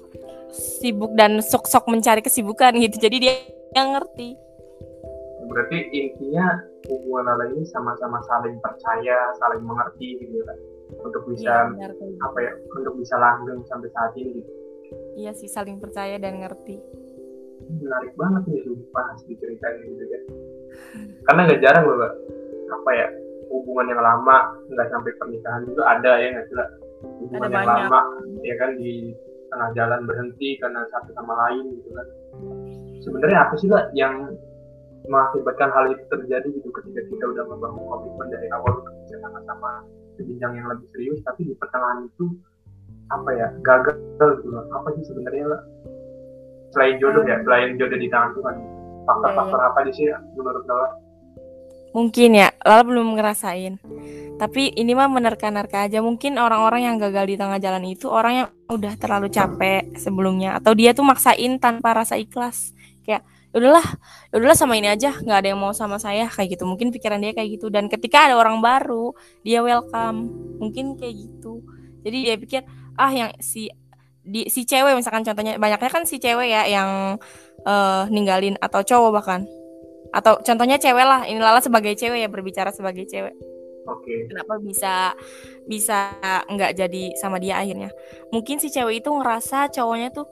[0.56, 3.36] sibuk dan sok-sok mencari kesibukan gitu jadi dia
[3.76, 4.39] yang ngerti
[5.45, 10.58] berarti intinya hubungan Lala ini sama-sama saling percaya saling mengerti gitu kan
[11.04, 12.15] untuk bisa benar, gitu.
[12.24, 14.52] apa ya untuk bisa langgeng sampai saat ini gitu
[15.19, 16.80] iya sih saling percaya dan ngerti
[17.67, 20.24] menarik banget nih sumpah diceritain gitu kan
[21.28, 22.13] karena nggak jarang loh Mbak.
[22.65, 23.08] apa ya
[23.52, 24.38] hubungan yang lama
[24.71, 26.85] nggak sampai pernikahan juga ada ya nggak sih?
[27.03, 27.89] Hubungan Ada yang banyak.
[27.89, 28.01] lama
[28.45, 28.93] ya kan di
[29.51, 32.08] tengah jalan berhenti karena satu sama lain gitu kan
[33.03, 34.15] sebenarnya apa sih Mbak yang
[35.05, 39.86] mengakibatkan hal itu terjadi gitu ketika kita udah membangun komitmen dari awal untuk sama-sama
[40.17, 42.25] ke jenjang yang lebih serius tapi di pertengahan itu
[43.13, 43.95] apa ya gagal
[44.41, 44.65] gitu loh.
[44.73, 45.63] apa sih sebenarnya Mbak?
[46.73, 48.55] selain jodoh ya selain jodoh di tangan Tuhan
[49.05, 51.05] faktor-faktor apa di sini menurut Lala
[51.95, 53.79] mungkin ya Lala belum ngerasain.
[54.36, 56.03] Tapi ini mah menerka-nerka aja.
[56.03, 60.60] Mungkin orang-orang yang gagal di tengah jalan itu orang yang udah terlalu capek sebelumnya.
[60.60, 62.75] Atau dia tuh maksain tanpa rasa ikhlas.
[63.08, 63.23] Kayak
[63.55, 63.88] "Ya udahlah
[64.27, 65.15] ya udahlah sama ini aja.
[65.15, 66.27] Nggak ada yang mau sama saya.
[66.27, 66.67] Kayak gitu.
[66.67, 67.71] Mungkin pikiran dia kayak gitu.
[67.71, 69.15] Dan ketika ada orang baru
[69.47, 70.27] dia welcome.
[70.60, 71.63] Mungkin kayak gitu.
[72.03, 72.62] Jadi dia pikir
[72.99, 73.71] ah yang si
[74.19, 74.99] di si cewek.
[74.99, 77.15] Misalkan contohnya banyaknya kan si cewek ya yang
[77.63, 79.47] eh, ninggalin atau cowok bahkan
[80.15, 83.36] atau contohnya cewek lah ini Lala sebagai cewek ya berbicara sebagai cewek.
[83.86, 84.25] Oke.
[84.32, 85.13] Kenapa bisa
[85.67, 86.15] bisa
[86.47, 87.91] nggak jadi sama dia akhirnya?
[88.32, 90.25] Mungkin si cewek itu ngerasa cowoknya tuh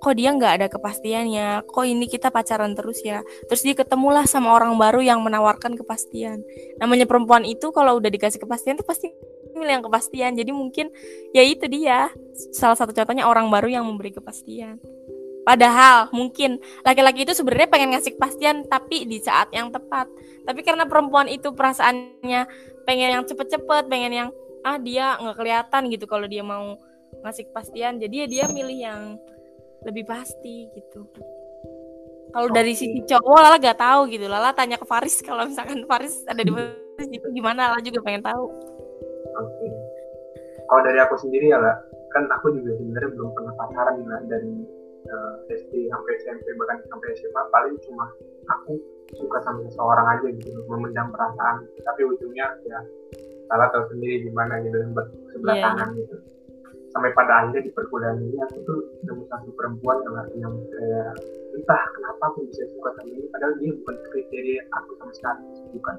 [0.00, 1.66] kok dia nggak ada kepastiannya?
[1.66, 3.24] Kok ini kita pacaran terus ya?
[3.50, 6.44] Terus dia ketemulah sama orang baru yang menawarkan kepastian.
[6.78, 9.10] Namanya perempuan itu kalau udah dikasih kepastian tuh pasti
[9.56, 10.32] milih yang kepastian.
[10.38, 10.92] Jadi mungkin
[11.34, 12.12] ya itu dia.
[12.54, 14.80] Salah satu contohnya orang baru yang memberi kepastian
[15.44, 20.06] padahal mungkin laki-laki itu sebenarnya pengen ngasih kepastian tapi di saat yang tepat.
[20.44, 22.46] Tapi karena perempuan itu perasaannya
[22.84, 24.28] pengen yang cepet-cepet pengen yang
[24.60, 26.76] ah dia nggak kelihatan gitu kalau dia mau
[27.24, 29.00] ngasih kepastian jadi ya dia milih yang
[29.84, 31.08] lebih pasti gitu.
[32.30, 32.78] Kalau dari Oke.
[32.78, 34.30] sisi cowok Lala gak tahu gitu.
[34.30, 38.22] Lala tanya ke Faris kalau misalkan Faris ada di posisi itu gimana Lala juga pengen
[38.22, 38.44] tahu.
[39.34, 39.68] Oke.
[40.70, 41.74] Kalau dari aku sendiri ya lah
[42.10, 44.54] kan aku juga sebenarnya belum pernah pacaran lah dari
[45.10, 48.06] eh, SD sampai SMP bahkan sampai SMA paling cuma
[48.46, 48.78] aku
[49.18, 52.80] suka sama seseorang aja gitu memendam perasaan tapi ujungnya ya
[53.50, 54.90] salah tahu sendiri gimana gitu dan
[55.34, 55.64] sebelah Iya.
[55.74, 56.16] kanan gitu
[56.90, 61.14] sampai pada akhirnya di perkuliahan ini aku tuh nemu satu perempuan yang yang kayak
[61.54, 65.42] entah kenapa aku bisa suka sama ini padahal dia bukan kriteria aku sama sekali
[65.74, 65.96] bukan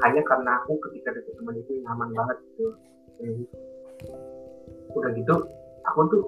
[0.00, 2.66] hanya karena aku ketika deket teman itu nyaman banget gitu
[3.20, 3.44] gitu.
[4.96, 5.34] udah gitu
[5.84, 6.22] aku tuh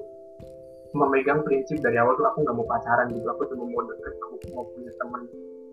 [0.95, 3.27] memegang prinsip dari awal tuh aku nggak mau pacaran gitu.
[3.27, 5.23] Aku cuma mau deket aku mau punya teman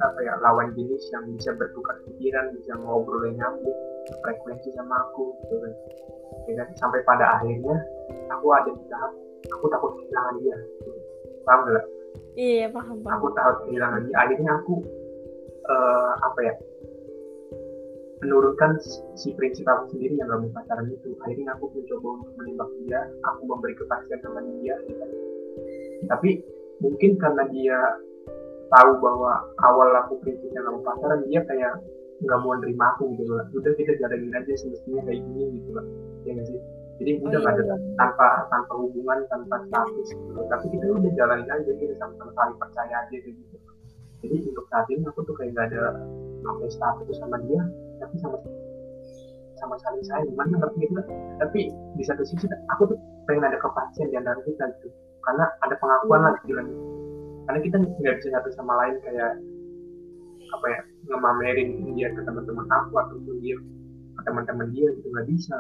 [0.02, 3.78] apa ya lawan jenis yang bisa bertukar pikiran bisa ngobrol yang nyambung
[4.26, 5.74] frekuensi sama aku gitu kan.
[6.50, 6.68] Ya kan?
[6.82, 7.78] sampai pada akhirnya
[8.34, 9.12] aku ada di tahap
[9.54, 10.58] aku takut kehilangan dia.
[10.58, 10.92] Gitu.
[11.46, 11.86] paham nggak?
[12.34, 13.18] Iya paham paham.
[13.22, 14.16] Aku takut kehilangan dia.
[14.18, 14.74] Akhirnya aku
[15.70, 16.54] eh, apa ya
[18.22, 18.78] menurunkan
[19.18, 21.18] si prinsip aku sendiri yang gak mau pacaran itu.
[21.26, 25.06] Akhirnya aku mencoba untuk menembak dia aku memberi kepastian sama dia gitu.
[26.10, 26.42] tapi
[26.82, 27.78] mungkin karena dia
[28.74, 31.74] tahu bahwa awal aku prinsipnya gak mau pacaran dia kayak
[32.22, 35.86] nggak mau nerima aku gitu lah udah kita jalanin aja semestinya kayak gini gitu lah
[36.26, 36.60] ya gak sih?
[37.02, 41.72] Jadi udah nggak ada tanpa tanpa hubungan tanpa status gitu tapi kita udah jalanin aja
[41.74, 43.58] kita sama-sama saling percaya aja gitu.
[44.22, 45.98] Jadi untuk saat ini aku tuh kayak nggak ada
[46.46, 47.62] apa status sama dia
[48.02, 48.38] tapi sama
[49.62, 51.02] sama saling sayang gimana ngerti gitu
[51.38, 52.98] tapi di satu sisi aku tuh
[53.30, 54.90] pengen ada kepastian di antara kita gitu.
[55.22, 56.58] Karena ada pengakuan lah gitu.
[57.46, 59.32] Karena kita nggak bisa satu sama lain kayak
[60.52, 63.56] apa ya ngemamerin dia ke teman-teman aku ataupun dia
[64.18, 65.58] ke teman-teman dia gitu nggak bisa.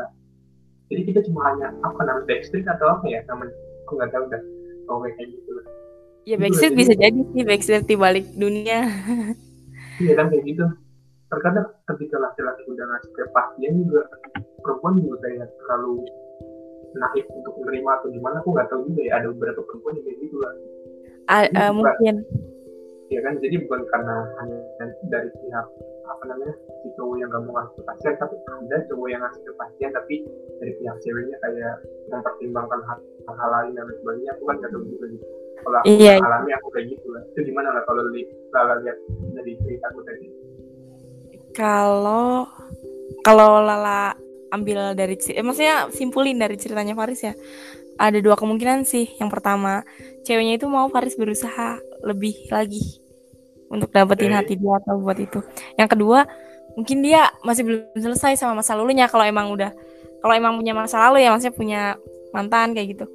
[0.92, 3.54] Jadi kita cuma hanya apa namanya backstreet atau apa ya namanya
[3.88, 4.44] aku nggak tahu dah.
[4.92, 5.66] Oh kayak gitu lah.
[6.28, 8.90] Ya gitu backstreet bisa jadi sih backstreet di balik dunia.
[10.02, 10.66] Iya kan kayak gitu
[11.32, 14.02] terkadang ketika laki-laki udah ngasih kepastian juga
[14.60, 16.04] perempuan juga kayak terlalu
[16.92, 20.20] naik untuk menerima atau gimana aku nggak tahu juga ya ada beberapa perempuan yang kayak
[20.28, 20.54] gitu lah.
[21.32, 22.16] Uh, uh, mungkin.
[23.08, 24.58] Ya kan jadi bukan karena hanya
[25.08, 25.68] dari pihak
[26.12, 29.92] apa namanya si cowok yang gak mau ngasih kepastian tapi ada cowok yang ngasih kepastian
[29.96, 30.16] tapi
[30.60, 31.76] dari pihak ceweknya kayak
[32.12, 35.26] mempertimbangkan hal-hal lain dan sebagainya aku kan gak tahu juga gitu
[35.62, 36.18] kalau aku iya.
[36.18, 37.24] alami aku kayak gitu lah.
[37.32, 38.98] Itu gimana lah kalau li, lihat
[39.38, 40.26] dari cerita aku tadi
[41.56, 42.48] kalau
[43.22, 44.16] kalau lala
[44.52, 47.34] ambil dari eh, maksudnya simpulin dari ceritanya Faris ya
[47.96, 49.86] ada dua kemungkinan sih yang pertama
[50.28, 53.02] ceweknya itu mau Faris berusaha lebih lagi
[53.72, 54.38] untuk dapetin okay.
[54.38, 55.40] hati dia atau buat itu.
[55.80, 56.28] Yang kedua,
[56.76, 59.72] mungkin dia masih belum selesai sama masa lalunya kalau emang udah
[60.20, 61.82] kalau emang punya masa lalu ya maksudnya punya
[62.36, 63.06] mantan kayak gitu.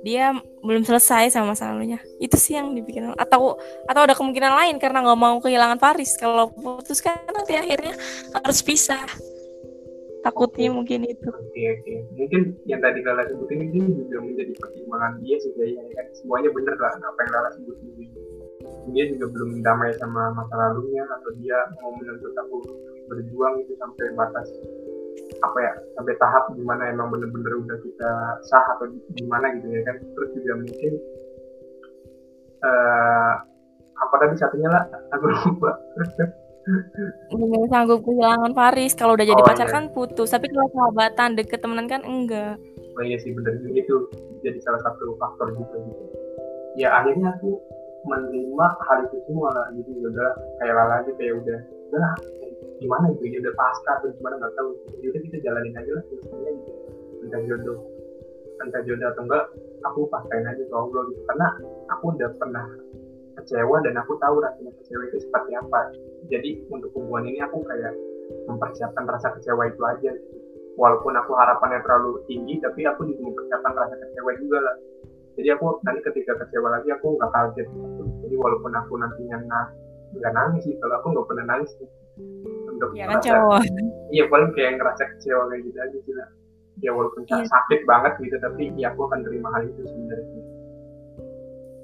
[0.00, 0.32] Dia
[0.64, 2.00] belum selesai sama masa lalunya.
[2.16, 6.16] Itu sih yang dipikirin atau atau ada kemungkinan lain karena nggak mau kehilangan Paris.
[6.16, 7.94] Kalau putus kan nanti akhirnya
[8.32, 9.04] harus pisah.
[10.20, 11.32] Takutnya mungkin itu.
[11.32, 11.80] Oke okay, oke.
[11.80, 11.98] Okay.
[12.16, 16.76] Mungkin yang tadi Lala sebutin ini juga menjadi pertimbangan dia sih ya kan semuanya bener
[16.76, 17.90] lah apa yang Lala sebutin
[18.90, 22.58] dia juga belum damai sama masa lalunya atau dia mau menuntut aku
[23.10, 24.48] berjuang itu sampai batas
[25.40, 28.10] apa ya sampai tahap di mana emang bener-bener udah kita
[28.44, 29.96] sah atau gimana gitu ya kan.
[30.00, 30.92] Terus juga mungkin
[32.64, 33.32] uh,
[34.00, 34.84] apa tadi satunya lah?
[35.16, 35.70] Aku lupa.
[37.32, 38.92] Nggak sanggup kehilangan Faris.
[38.92, 39.74] Kalau udah jadi oh, pacar iya.
[39.74, 42.60] kan putus tapi kalau sahabatan deket temenan kan enggak.
[42.98, 43.96] Oh iya sih bener itu.
[44.44, 46.04] Jadi salah satu faktor juga gitu.
[46.78, 47.58] Ya akhirnya aku
[48.06, 49.66] menerima hal itu semua lah.
[49.72, 51.58] Gitu ya udah kayak lala aja kayak udah
[51.90, 52.12] udah
[52.80, 54.70] gimana gitu ya udah pasca atau gimana nggak tahu.
[55.04, 56.72] Ya udah kita jalanin aja lah sebenarnya gitu.
[57.20, 57.78] Entah jodoh
[58.60, 59.44] entah jodoh atau enggak
[59.88, 61.22] aku pasain aja ke Allah gitu.
[61.28, 61.48] Karena
[61.92, 62.66] aku udah pernah
[63.40, 65.80] kecewa dan aku tahu rasanya kecewa itu seperti apa.
[66.28, 67.92] Jadi untuk hubungan ini aku kayak
[68.46, 70.38] mempersiapkan rasa kecewa itu aja gitu.
[70.78, 74.76] walaupun aku harapannya terlalu tinggi tapi aku juga mempersiapkan rasa kecewa juga lah.
[75.40, 77.68] Jadi aku nanti ketika kecewa lagi aku nggak kaget.
[77.68, 78.04] Gitu.
[78.28, 79.36] jadi walaupun aku nantinya
[80.14, 81.88] nggak nangis sih kalau aku nggak pernah nangis sih
[82.80, 83.60] untuk ya, kan cowok
[84.08, 86.28] iya paling kayak ngerasa kecewa kayak gitu aja sih lah
[86.80, 87.44] ya walaupun ya.
[87.44, 90.42] sakit banget gitu tapi ya aku akan terima hal itu sebenarnya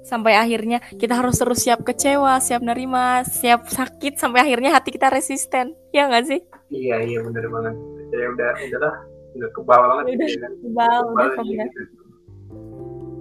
[0.01, 5.11] sampai akhirnya kita harus terus siap kecewa, siap nerima, siap sakit sampai akhirnya hati kita
[5.11, 6.39] resisten, ya nggak sih?
[6.71, 7.75] Iya iya bener banget.
[8.15, 8.95] Ya udah udahlah
[9.35, 10.03] udah kebal banget.
[10.07, 11.43] Udah gitu, kebal, udah kebal.
[11.43, 11.81] Gitu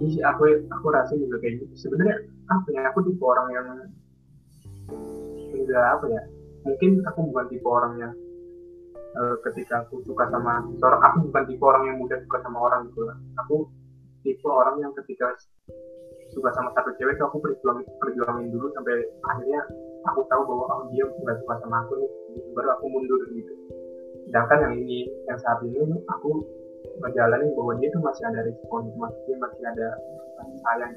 [0.04, 2.16] iya aku aku rasa juga kayak gitu sebenarnya
[2.52, 3.66] apa ya aku tipe orang yang
[5.56, 6.22] enggak apa ya
[6.66, 8.12] mungkin aku bukan tipe orang yang
[9.14, 12.90] uh, ketika aku suka sama seorang aku bukan tipe orang yang mudah suka sama orang
[12.90, 13.16] gitu lah.
[13.46, 13.70] Aku
[14.26, 15.30] tipe orang yang ketika
[16.34, 19.62] suka sama satu cewek aku perjuangin, perjuangin dulu sampai akhirnya
[20.10, 22.10] aku tahu bahwa oh, dia nggak suka sama aku nih.
[22.36, 22.48] Gitu.
[22.52, 23.54] baru aku mundur gitu.
[24.28, 25.78] Sedangkan yang ini yang saat ini
[26.10, 26.42] aku
[27.00, 29.88] menjalani bahwa dia tuh masih ada respon dia masih ada
[30.66, 30.92] sayang.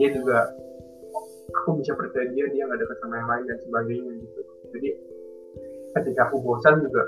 [0.00, 0.50] Dia juga
[1.62, 4.90] aku bisa percaya dia dia nggak dekat sama yang lain dan sebagainya gitu jadi
[5.94, 7.02] ketika aku bosan juga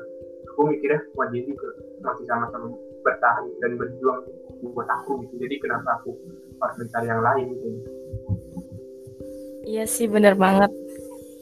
[0.57, 1.69] aku mikirnya wah dia juga
[2.01, 2.73] masih sama-sama
[3.05, 4.21] bertahan dan berjuang
[4.73, 5.35] buat aku gitu.
[5.47, 6.17] Jadi kenapa aku
[6.59, 7.69] harus mencari yang lain gitu.
[9.67, 10.73] Iya sih benar banget.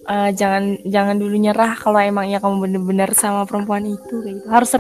[0.05, 4.45] Uh, jangan jangan dulu nyerah kalau emang ya kamu bener-bener sama perempuan itu gitu.
[4.51, 4.77] Harus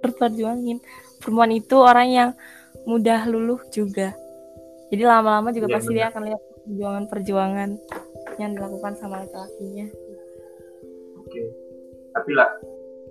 [0.00, 0.80] perjuangin
[1.22, 2.30] perempuan itu orang yang
[2.88, 4.16] mudah luluh juga.
[4.90, 5.98] Jadi lama-lama juga ya, pasti bener.
[6.00, 7.70] dia akan lihat perjuangan-perjuangan
[8.40, 9.86] yang dilakukan sama laki-lakinya
[12.14, 12.48] tapi lah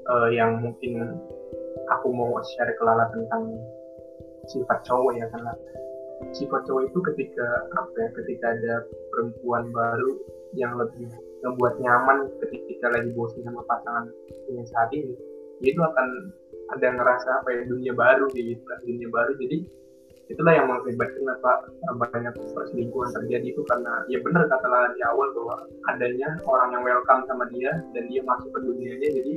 [0.09, 1.19] uh, yang mungkin
[1.91, 3.51] aku mau share ke Lala tentang
[4.47, 5.41] sifat cowok ya kan
[6.31, 8.75] sifat cowok itu ketika apa ya ketika ada
[9.11, 10.11] perempuan baru
[10.55, 11.11] yang lebih
[11.43, 14.07] membuat nyaman ketika lagi bosan sama pasangan
[14.47, 15.15] yang saat ini
[15.63, 16.07] itu akan
[16.75, 19.31] ada ngerasa apa ya dunia baru gitu kan dunia baru.
[19.39, 19.57] Jadi
[20.31, 21.51] itulah yang mengakibatkan apa
[21.99, 25.55] banyak perselingkuhan terjadi itu karena ya benar kata Lala di awal bahwa
[25.91, 29.33] adanya orang yang welcome sama dia dan dia masuk ke dunianya jadi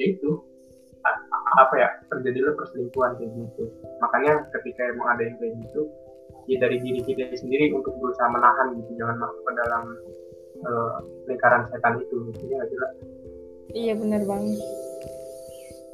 [0.00, 0.30] ya itu
[1.58, 3.64] apa ya terjadilah perselingkuhan kayak gitu.
[4.00, 5.82] Makanya ketika emang ada yang kayak gitu
[6.48, 9.82] ya dari diri kita sendiri untuk berusaha menahan gitu jangan masuk ke dalam
[10.64, 10.96] uh,
[11.28, 12.92] lingkaran setan itu gitu ya jelas.
[13.76, 14.60] Iya benar banget.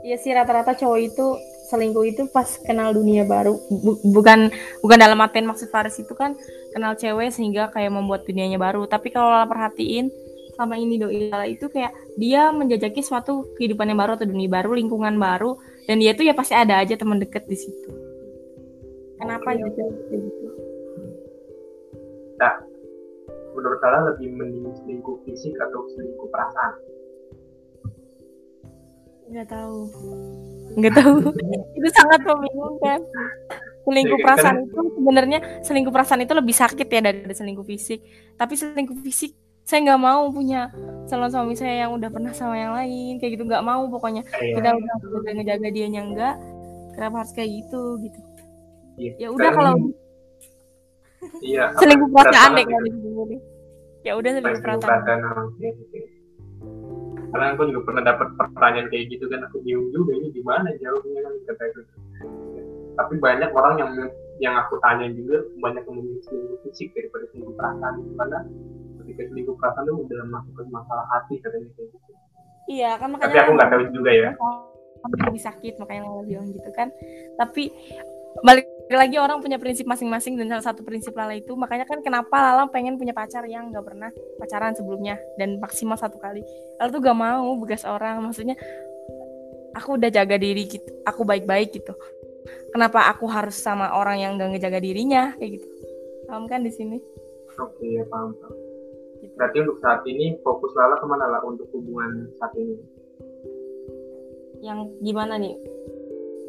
[0.05, 1.27] Iya sih rata-rata cowok itu
[1.65, 3.57] selingkuh itu pas kenal dunia baru.
[4.05, 4.53] Bukan
[4.85, 6.37] bukan dalam artian maksud Faris itu kan
[6.77, 8.85] kenal cewek sehingga kayak membuat dunianya baru.
[8.85, 10.13] Tapi kalau perhatiin
[10.55, 15.19] sama ini doi itu kayak dia menjajaki suatu kehidupan yang baru atau dunia baru lingkungan
[15.19, 15.59] baru
[15.91, 17.91] dan dia tuh ya pasti ada aja teman deket di situ.
[19.19, 19.67] Kenapa okay.
[19.67, 19.83] gitu?
[20.15, 20.47] gitu.
[22.39, 22.55] Nah
[23.55, 26.75] menurut kalian lebih mending selingkuh fisik atau selingkuh perasaan?
[29.25, 29.79] Nggak tahu
[30.79, 31.17] nggak tahu.
[31.79, 33.01] Itu sangat membingungkan.
[33.85, 34.25] Selingkuh kan?
[34.25, 38.01] perasaan itu sebenarnya selingkuh perasaan itu lebih sakit ya dari selingkuh fisik.
[38.41, 40.73] Tapi selingkuh fisik saya nggak mau punya
[41.09, 43.21] calon suami saya yang udah pernah sama yang lain.
[43.21, 44.25] Kayak gitu nggak mau pokoknya.
[44.41, 44.57] Iya.
[44.57, 46.35] kita udah udah ngejaga dia nya enggak
[46.97, 48.21] kenapa harus kayak gitu gitu.
[48.97, 49.13] Iya.
[49.21, 49.75] ya udah kalau
[51.53, 51.65] iya.
[51.77, 53.37] Selingkuh perasaan deh kalau gitu
[54.01, 55.01] ya udah selingkuh perasaan
[57.35, 61.21] karena aku juga pernah dapat pertanyaan kayak gitu kan aku bingung juga ini gimana jawabnya
[61.27, 61.81] kan kata itu
[62.95, 63.91] tapi banyak orang yang
[64.43, 67.95] yang aku tanya juga banyak yang memilih selingkuh fisik daripada selingkuh perasaan.
[68.19, 68.39] Karena
[69.03, 72.11] ketika selingkuh perasaan itu udah masuk ke masalah hati katanya kayak gitu.
[72.65, 74.31] Iya kan makanya tapi aku nggak tahu juga ya.
[75.05, 76.89] Lebih sakit makanya lo bilang gitu kan.
[77.39, 77.71] Tapi
[78.43, 81.57] balik lagi orang punya prinsip masing-masing dan salah satu prinsip Lala itu.
[81.57, 86.21] Makanya kan kenapa Lala pengen punya pacar yang nggak pernah pacaran sebelumnya dan maksimal satu
[86.21, 86.45] kali.
[86.77, 88.21] Lala tuh gak mau begas orang.
[88.21, 88.61] Maksudnya
[89.73, 91.97] aku udah jaga diri gitu aku baik-baik gitu.
[92.77, 95.33] Kenapa aku harus sama orang yang gak ngejaga dirinya?
[95.41, 95.69] Kayak gitu.
[96.29, 97.01] Paham kan di sini?
[97.57, 98.57] Oke ya paham, paham.
[99.41, 102.77] Berarti untuk saat ini fokus Lala ke mana lah untuk hubungan saat ini?
[104.61, 105.57] Yang gimana nih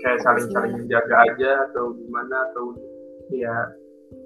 [0.05, 2.77] kayak saling saling menjaga aja atau gimana atau
[3.33, 3.73] ya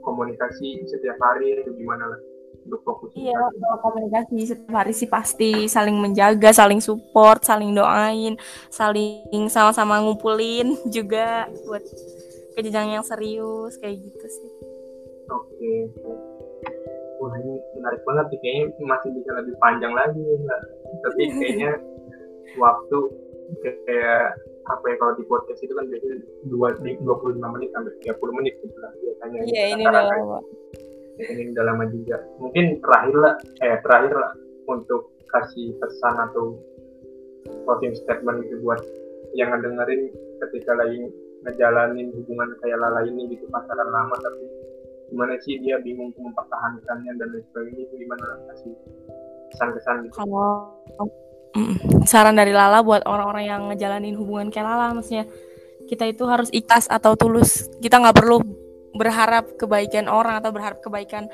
[0.03, 2.19] komunikasi setiap hari atau gimana lah
[2.67, 3.15] untuk fokus.
[3.15, 8.35] Iya kalau komunikasi setiap hari sih pasti saling menjaga saling support saling doain
[8.67, 11.81] saling sama-sama ngumpulin juga buat
[12.59, 14.51] ke yang serius kayak gitu sih.
[15.31, 15.47] Oke.
[15.95, 16.27] Okay
[17.19, 20.61] wah ini menarik banget sih kayaknya masih bisa lebih panjang lagi enggak
[21.03, 21.71] tapi kayaknya
[22.55, 22.99] waktu
[23.61, 24.25] kayak
[24.69, 28.13] apa ya kalau di podcast itu kan biasanya dua dua puluh lima menit sampai tiga
[28.21, 30.39] puluh menit gitu lah biasanya iya ini udah lama.
[31.19, 32.17] ini udah lama juga.
[32.39, 34.31] Mungkin terakhir lah eh terakhir lah
[34.69, 36.55] untuk kasih pesan atau
[37.65, 38.79] closing statement itu buat
[39.33, 40.09] yang ngedengerin
[40.45, 41.09] ketika lagi
[41.45, 44.43] ngejalanin hubungan kayak Lala ini gitu pacaran lama tapi
[45.09, 48.73] gimana sih dia bingung mempertahankannya dan lain sebagainya itu gimana kasih
[49.53, 50.13] kesan-kesan gitu?
[50.21, 50.77] Kalau
[52.05, 55.25] saran dari Lala buat orang-orang yang ngejalanin hubungan kayak Lala maksudnya
[55.89, 57.65] kita itu harus ikhlas atau tulus.
[57.81, 58.45] Kita nggak perlu
[58.93, 61.29] berharap kebaikan orang atau berharap kebaikan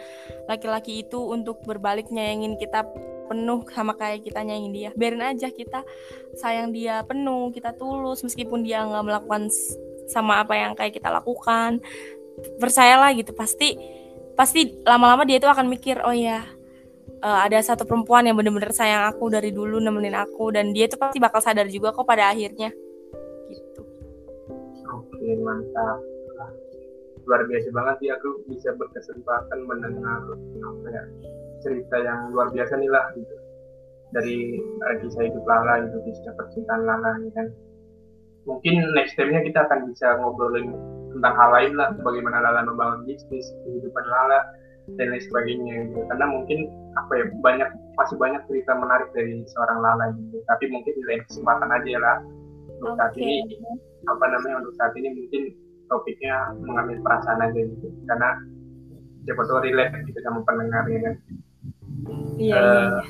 [0.48, 2.88] laki-laki itu untuk berbalik nyayangin kita
[3.28, 4.90] penuh sama kayak kita nyayangin dia.
[4.96, 5.84] Biarin aja kita
[6.40, 9.52] sayang dia penuh kita tulus meskipun dia nggak melakukan
[10.08, 11.84] sama apa yang kayak kita lakukan.
[12.60, 13.76] Percayalah gitu pasti
[14.36, 16.44] pasti lama-lama dia itu akan mikir oh ya
[17.26, 20.96] uh, ada satu perempuan yang bener-bener sayang aku dari dulu nemenin aku dan dia itu
[21.02, 22.70] pasti bakal sadar juga kok pada akhirnya.
[23.50, 23.82] Gitu.
[24.94, 25.98] Oke mantap.
[27.26, 31.04] Luar biasa banget sih aku bisa berkesempatan mendengar apa ya
[31.66, 33.36] cerita yang luar biasa nih lah gitu.
[34.14, 34.62] Dari
[35.02, 37.48] kisah hidup Lala itu kisah percintaan Lala ya kan.
[38.46, 40.70] Mungkin next time-nya kita akan bisa ngobrolin
[41.18, 44.46] tentang hal lain lah bagaimana Lala membangun bisnis kehidupan Lala
[44.94, 46.00] dan lain sebagainya gitu.
[46.14, 46.60] karena mungkin
[46.96, 51.22] apa ya banyak masih banyak cerita menarik dari seorang Lala gitu tapi mungkin di lain
[51.26, 52.18] kesempatan aja lah
[52.80, 53.00] untuk okay.
[53.02, 53.36] saat ini
[54.06, 55.42] apa namanya untuk saat ini mungkin
[55.90, 58.30] topiknya mengambil perasaan aja gitu karena
[59.26, 61.16] siapa tahu relate gitu sama pendengarnya kan
[62.38, 63.02] iya, uh, iya, iya.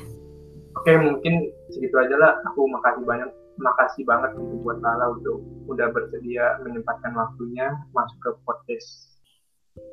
[0.80, 1.34] oke okay, mungkin
[1.72, 7.12] segitu aja lah aku makasih banyak makasih banget gitu buat Lala untuk udah bersedia menyempatkan
[7.16, 9.15] waktunya masuk ke podcast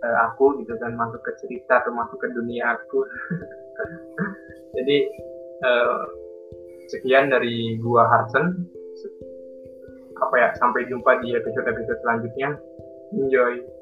[0.04, 3.04] uh, aku gitu dan masuk ke cerita atau masuk ke dunia aku.
[4.78, 4.98] Jadi
[5.64, 6.04] uh,
[6.92, 8.68] sekian dari gua Harsen.
[10.20, 12.56] Apa ya sampai jumpa di episode-episode selanjutnya.
[13.18, 13.73] Enjoy.